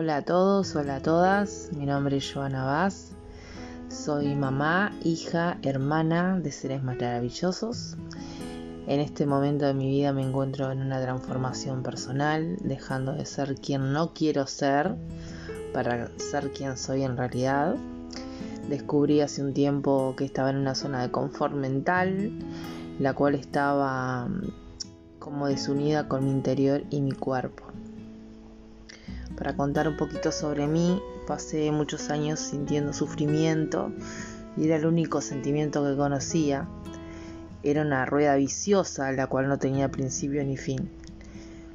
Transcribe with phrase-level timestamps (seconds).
[0.00, 3.12] Hola a todos, hola a todas, mi nombre es Joana Vaz,
[3.90, 7.98] soy mamá, hija, hermana de seres maravillosos.
[8.86, 13.56] En este momento de mi vida me encuentro en una transformación personal, dejando de ser
[13.56, 14.96] quien no quiero ser
[15.74, 17.76] para ser quien soy en realidad.
[18.70, 22.32] Descubrí hace un tiempo que estaba en una zona de confort mental,
[22.98, 24.30] la cual estaba
[25.18, 27.69] como desunida con mi interior y mi cuerpo.
[29.40, 33.90] Para contar un poquito sobre mí, pasé muchos años sintiendo sufrimiento
[34.54, 36.68] y era el único sentimiento que conocía.
[37.62, 40.90] Era una rueda viciosa la cual no tenía principio ni fin.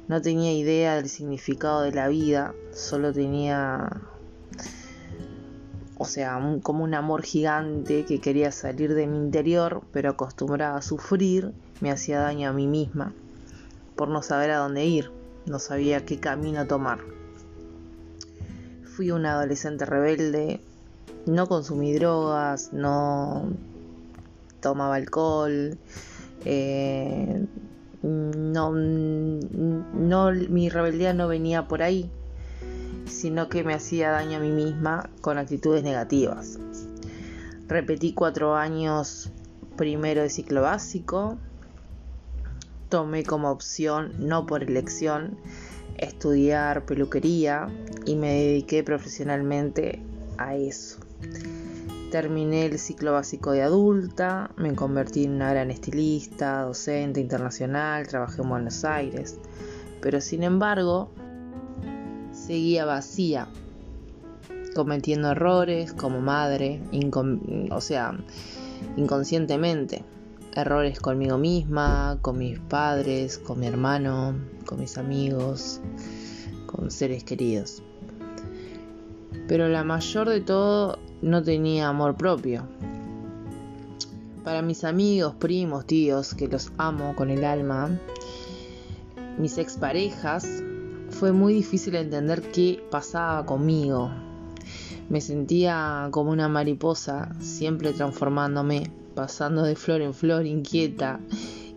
[0.06, 4.00] No tenía idea del significado de la vida, solo tenía,
[5.98, 10.82] o sea, como un amor gigante que quería salir de mi interior, pero acostumbrada a
[10.82, 13.12] sufrir, me hacía daño a mí misma
[13.96, 15.10] por no saber a dónde ir,
[15.46, 17.15] no sabía qué camino tomar.
[18.96, 20.58] Fui una adolescente rebelde,
[21.26, 23.52] no consumí drogas, no
[24.62, 25.76] tomaba alcohol,
[26.46, 27.44] eh,
[28.02, 32.10] no, no, mi rebeldía no venía por ahí,
[33.04, 36.58] sino que me hacía daño a mí misma con actitudes negativas.
[37.68, 39.30] Repetí cuatro años
[39.76, 41.36] primero de ciclo básico,
[42.88, 45.36] tomé como opción, no por elección,
[45.98, 47.68] estudiar peluquería
[48.04, 50.00] y me dediqué profesionalmente
[50.38, 50.98] a eso.
[52.10, 58.42] Terminé el ciclo básico de adulta, me convertí en una gran estilista, docente internacional, trabajé
[58.42, 59.38] en Buenos Aires,
[60.00, 61.10] pero sin embargo
[62.32, 63.48] seguía vacía,
[64.74, 66.80] cometiendo errores como madre,
[67.70, 68.16] o sea,
[68.96, 70.04] inconscientemente
[70.56, 75.80] errores conmigo misma, con mis padres, con mi hermano, con mis amigos,
[76.66, 77.82] con seres queridos.
[79.48, 82.66] Pero la mayor de todo no tenía amor propio.
[84.44, 87.98] Para mis amigos, primos, tíos, que los amo con el alma,
[89.38, 90.62] mis exparejas,
[91.10, 94.10] fue muy difícil entender qué pasaba conmigo.
[95.08, 101.18] Me sentía como una mariposa, siempre transformándome pasando de flor en flor, inquieta,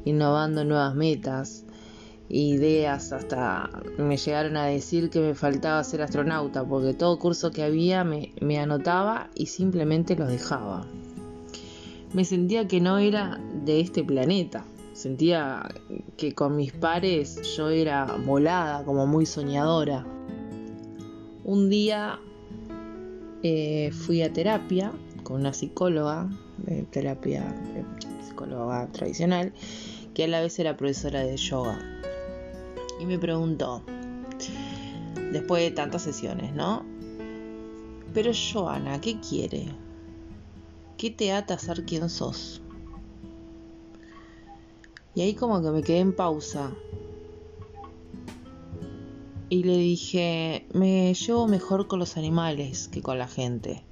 [0.06, 1.66] innovando nuevas metas,
[2.28, 7.64] ideas, hasta me llegaron a decir que me faltaba ser astronauta, porque todo curso que
[7.64, 10.86] había me, anotaba y simplemente los dejaba.
[12.14, 15.64] Me sentía que no era de este planeta, sentía
[16.18, 20.06] que con mis pares yo era volada, como muy soñadora.
[21.46, 22.20] Un día
[23.44, 24.92] eh, fui a terapia
[25.24, 26.30] con una psicóloga
[26.66, 27.44] de terapia
[28.26, 29.54] psicóloga tradicional,
[30.14, 31.80] que a la vez era profesora de yoga.
[33.00, 33.84] Y me preguntó,
[35.32, 36.86] después de tantas sesiones, ¿no?
[38.14, 39.68] Pero Joana, ¿qué quiere?
[40.98, 42.62] ¿Qué te ata a ser quien sos?
[45.16, 46.72] Y ahí como que me quedé en pausa.
[49.50, 53.84] Y le dije, me llevo mejor con los animales que con la gente.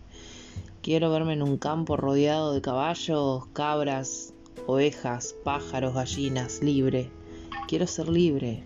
[0.87, 4.33] Quiero verme en un campo rodeado de caballos, cabras,
[4.67, 7.11] ovejas, pájaros, gallinas, libre.
[7.67, 8.63] Quiero ser libre.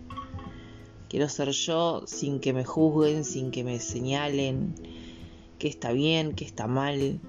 [1.09, 4.75] Quiero ser yo sin que me juzguen, sin que me señalen
[5.57, 7.19] qué está bien, qué está mal.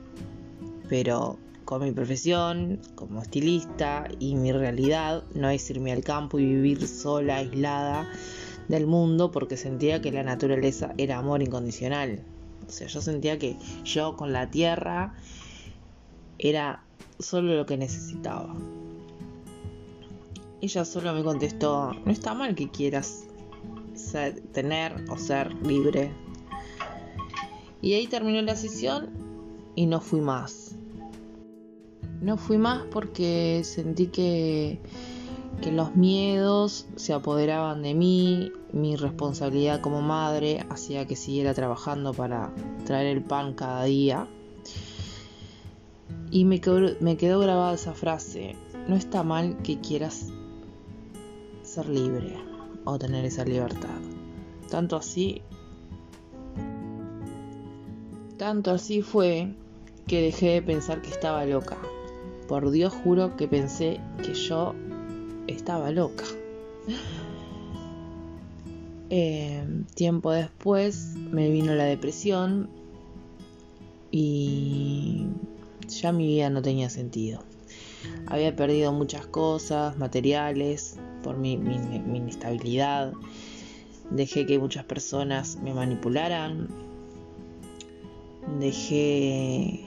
[0.91, 6.45] Pero con mi profesión como estilista y mi realidad no es irme al campo y
[6.45, 8.13] vivir sola, aislada
[8.69, 12.27] del mundo porque sentía que la naturaleza era amor incondicional.
[12.67, 15.15] O sea, yo sentía que yo con la tierra
[16.39, 16.83] era
[17.19, 18.55] solo lo que necesitaba.
[20.61, 23.25] Ella solo me contestó, no está mal que quieras
[24.53, 26.13] tener o ser libre.
[27.81, 29.11] Y ahí terminó la sesión
[29.75, 30.77] y no fui más.
[32.21, 34.79] No fui más porque sentí que
[35.61, 42.15] que los miedos se apoderaban de mí, mi responsabilidad como madre hacía que siguiera trabajando
[42.15, 42.53] para
[42.85, 44.27] traer el pan cada día.
[46.31, 48.57] Y me quedó, me quedó grabada esa frase,
[48.89, 50.29] no está mal que quieras
[51.63, 52.37] ser libre
[52.85, 54.01] o tener esa libertad.
[54.71, 55.43] Tanto así,
[58.37, 59.55] tanto así fue
[60.07, 61.77] que dejé de pensar que estaba loca.
[62.49, 64.75] Por Dios juro que pensé que yo
[65.47, 66.25] estaba loca.
[69.11, 69.63] Eh,
[69.95, 72.71] tiempo después me vino la depresión
[74.11, 75.27] y
[75.89, 77.43] ya mi vida no tenía sentido.
[78.27, 81.77] Había perdido muchas cosas materiales por mi, mi,
[82.17, 83.13] inestabilidad.
[84.11, 86.69] Dejé que muchas personas me manipularan.
[88.59, 89.81] Dejé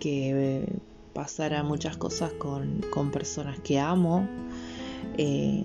[0.00, 0.66] que
[1.14, 2.82] pasara muchas cosas con,
[3.12, 4.28] personas que amo.
[5.18, 5.64] Eh,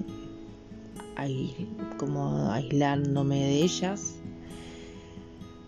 [1.97, 4.15] como aislándome de ellas.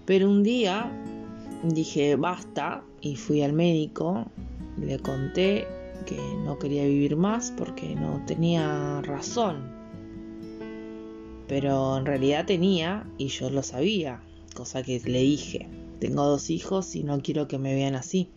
[0.05, 0.91] Pero un día
[1.63, 4.25] dije basta y fui al médico,
[4.77, 5.67] le conté
[6.05, 9.69] que no quería vivir más porque no tenía razón.
[11.47, 14.21] Pero en realidad tenía y yo lo sabía,
[14.55, 15.67] cosa que le dije.
[15.99, 18.29] Tengo dos hijos y no quiero que me vean así.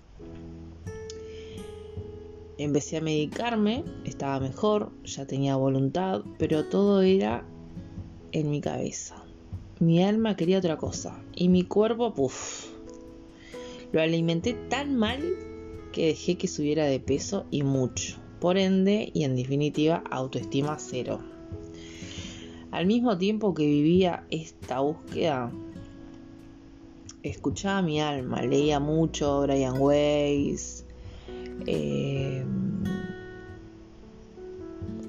[2.57, 7.45] Empecé a medicarme, estaba mejor, ya tenía voluntad, pero todo era
[8.31, 9.17] en mi cabeza.
[9.81, 12.67] Mi alma quería otra cosa y mi cuerpo, puff.
[13.93, 15.21] Lo alimenté tan mal
[15.93, 18.19] que dejé que subiera de peso y mucho.
[18.41, 21.21] Por ende, y en definitiva, autoestima cero.
[22.71, 25.53] Al mismo tiempo que vivía esta búsqueda,
[27.23, 30.84] escuchaba mi alma, leía mucho Brian Weiss,
[31.67, 32.45] eh,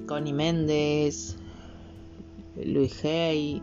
[0.06, 1.36] Connie Méndez,
[2.56, 3.62] Luis Hay,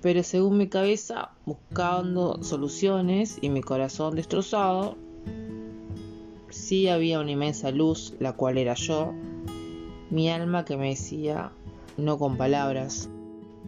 [0.00, 4.96] pero según mi cabeza, buscando soluciones y mi corazón destrozado,
[6.50, 9.12] sí había una inmensa luz, la cual era yo,
[10.10, 11.50] mi alma que me decía,
[11.96, 13.08] no con palabras,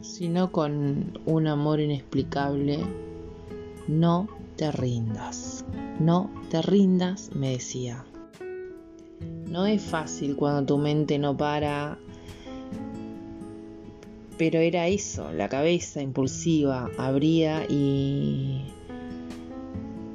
[0.00, 2.78] sino con un amor inexplicable,
[3.88, 4.28] no
[4.58, 5.64] te rindas,
[6.00, 8.04] no te rindas, me decía.
[9.48, 11.96] No es fácil cuando tu mente no para
[14.36, 18.64] pero era eso, la cabeza impulsiva, abría y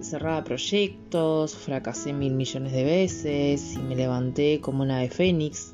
[0.01, 5.73] cerraba proyectos, fracasé mil millones de veces y me levanté como una de fénix.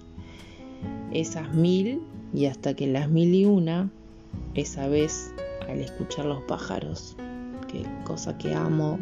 [1.11, 2.01] Esas mil
[2.33, 3.89] y hasta que las mil y una,
[4.53, 5.33] esa vez
[5.67, 7.15] al escuchar los pájaros,
[7.71, 8.99] que cosa que amo,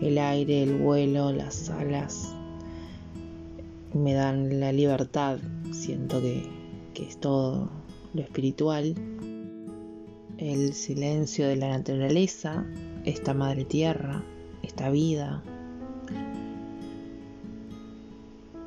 [0.00, 2.34] el aire, el vuelo, las alas,
[3.94, 5.38] me dan la libertad,
[5.70, 6.48] siento que,
[6.94, 7.70] que es todo
[8.14, 8.94] lo espiritual,
[10.38, 12.66] el silencio de la naturaleza,
[13.04, 14.22] esta madre tierra,
[14.62, 15.42] esta vida,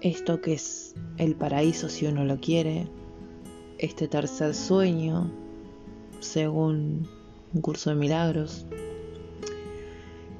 [0.01, 2.87] esto que es el paraíso si uno lo quiere,
[3.79, 5.31] este tercer sueño,
[6.19, 7.07] según
[7.53, 8.65] un curso de milagros.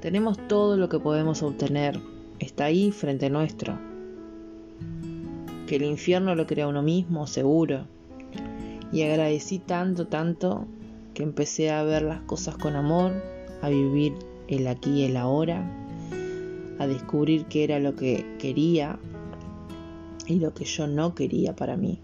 [0.00, 2.00] Tenemos todo lo que podemos obtener,
[2.38, 3.78] está ahí frente nuestro.
[5.66, 7.86] Que el infierno lo crea uno mismo, seguro
[8.92, 10.66] y agradecí tanto, tanto
[11.14, 13.12] que empecé a ver las cosas con amor,
[13.62, 14.14] a vivir
[14.48, 15.68] el aquí y el ahora,
[16.78, 18.98] a descubrir qué era lo que quería
[20.26, 22.00] y lo que yo no quería para mí.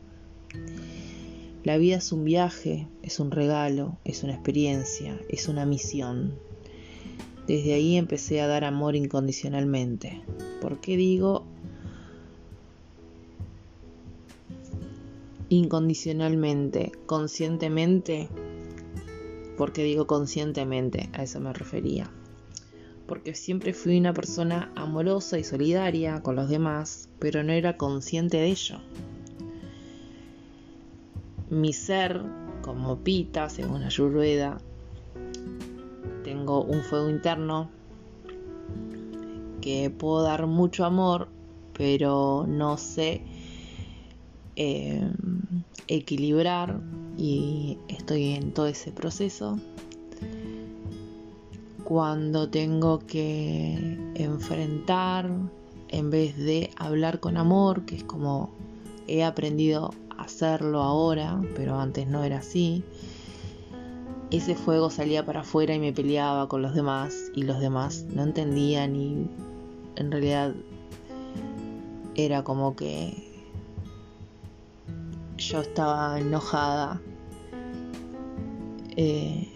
[1.65, 6.35] La vida es un viaje, es un regalo, es una experiencia, es una misión.
[7.47, 10.23] Desde ahí empecé a dar amor incondicionalmente.
[10.61, 11.45] ¿Por qué digo
[15.53, 18.29] incondicionalmente, conscientemente,
[19.59, 22.11] porque digo conscientemente, a eso me refería.
[23.07, 28.39] Porque siempre fui una persona amorosa y solidaria con los demás, pero no era consciente
[28.39, 28.79] de ello.
[31.51, 32.23] Mi ser,
[32.63, 34.59] como Pita, según Ayurveda,
[36.23, 37.71] tengo un fuego interno
[39.61, 41.29] que puedo dar mucho amor,
[41.73, 43.23] pero no sé
[44.57, 45.11] eh,
[45.89, 46.81] equilibrar
[47.17, 49.59] y estoy en todo ese proceso.
[51.85, 55.31] Cuando tengo que enfrentar
[55.89, 58.51] en vez de hablar con amor, que es como
[59.07, 62.83] he aprendido a hacerlo ahora, pero antes no era así.
[64.33, 68.23] Ese fuego salía para afuera y me peleaba con los demás y los demás no
[68.23, 69.29] entendían y
[69.97, 70.55] en realidad
[72.15, 73.31] era como que
[75.37, 77.03] yo estaba enojada
[78.97, 79.49] eh,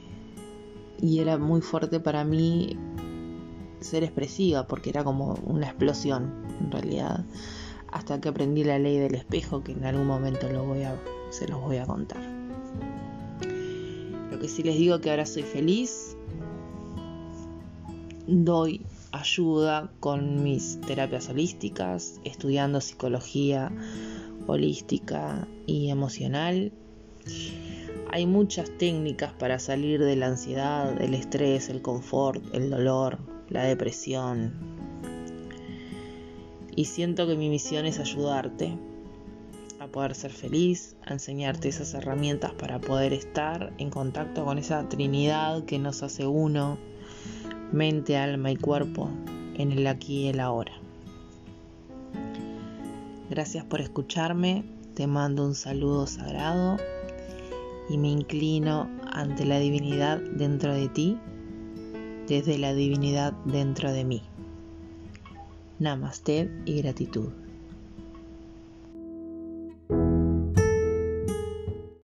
[1.00, 2.76] y era muy fuerte para mí
[3.80, 7.24] ser expresiva porque era como una explosión en realidad
[7.92, 10.46] hasta que aprendí la ley del espejo que en algún momento
[11.30, 12.35] se los voy a contar
[14.36, 16.14] lo que sí les digo que ahora soy feliz
[18.26, 23.72] doy ayuda con mis terapias holísticas estudiando psicología
[24.46, 26.70] holística y emocional.
[28.10, 33.64] Hay muchas técnicas para salir de la ansiedad, el estrés, el confort, el dolor, la
[33.64, 34.52] depresión.
[36.76, 38.76] Y siento que mi misión es ayudarte.
[39.88, 45.64] Poder ser feliz, a enseñarte esas herramientas para poder estar en contacto con esa Trinidad
[45.64, 46.78] que nos hace uno,
[47.72, 49.10] mente, alma y cuerpo,
[49.56, 50.72] en el aquí y el ahora.
[53.30, 54.64] Gracias por escucharme,
[54.94, 56.76] te mando un saludo sagrado
[57.88, 61.18] y me inclino ante la divinidad dentro de ti,
[62.28, 64.22] desde la divinidad dentro de mí.
[65.78, 67.45] Namaste y gratitud.